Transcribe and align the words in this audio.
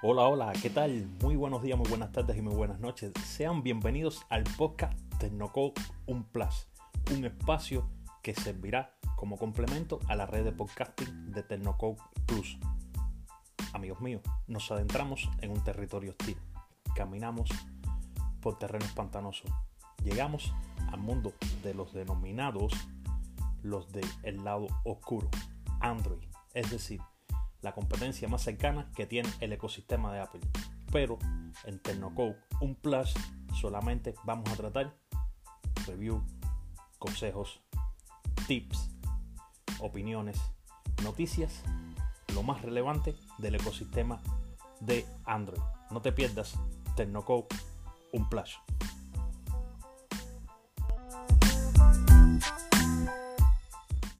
Hola, 0.00 0.28
hola, 0.28 0.52
¿qué 0.62 0.70
tal? 0.70 1.08
Muy 1.20 1.34
buenos 1.34 1.60
días, 1.60 1.76
muy 1.76 1.88
buenas 1.88 2.12
tardes 2.12 2.36
y 2.36 2.40
muy 2.40 2.54
buenas 2.54 2.78
noches. 2.78 3.12
Sean 3.24 3.64
bienvenidos 3.64 4.24
al 4.28 4.44
podcast 4.44 4.96
Tecnocode 5.18 5.72
Un 6.06 6.22
Plus, 6.22 6.68
un 7.12 7.24
espacio 7.24 7.90
que 8.22 8.32
servirá 8.32 8.96
como 9.16 9.36
complemento 9.36 9.98
a 10.06 10.14
la 10.14 10.24
red 10.24 10.44
de 10.44 10.52
podcasting 10.52 11.32
de 11.32 11.42
Tecnocode 11.42 11.96
Plus. 12.26 12.60
Amigos 13.72 14.00
míos, 14.00 14.22
nos 14.46 14.70
adentramos 14.70 15.28
en 15.40 15.50
un 15.50 15.64
territorio 15.64 16.12
hostil. 16.12 16.38
Caminamos 16.94 17.50
por 18.40 18.56
terrenos 18.56 18.92
pantanosos. 18.92 19.50
Llegamos 20.04 20.54
al 20.92 21.00
mundo 21.00 21.32
de 21.64 21.74
los 21.74 21.92
denominados 21.92 22.72
los 23.64 23.90
del 23.90 24.44
lado 24.44 24.68
oscuro, 24.84 25.28
Android, 25.80 26.22
es 26.54 26.70
decir, 26.70 27.00
la 27.62 27.72
competencia 27.72 28.28
más 28.28 28.42
cercana 28.42 28.90
que 28.94 29.06
tiene 29.06 29.28
el 29.40 29.52
ecosistema 29.52 30.12
de 30.12 30.20
Apple. 30.20 30.40
Pero 30.92 31.18
en 31.64 31.78
Tecnocode, 31.80 32.36
un 32.60 32.74
plus, 32.74 33.14
solamente 33.60 34.14
vamos 34.24 34.48
a 34.50 34.56
tratar 34.56 34.94
review, 35.86 36.22
consejos, 36.98 37.60
tips, 38.46 38.90
opiniones, 39.80 40.40
noticias, 41.02 41.62
lo 42.34 42.42
más 42.42 42.62
relevante 42.62 43.14
del 43.38 43.56
ecosistema 43.56 44.20
de 44.80 45.06
Android. 45.24 45.60
No 45.90 46.00
te 46.00 46.12
pierdas 46.12 46.58
Tecnocode, 46.96 47.46
un 48.12 48.28
plus. 48.28 48.58